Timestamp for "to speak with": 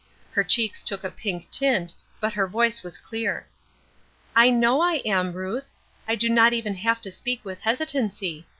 7.01-7.59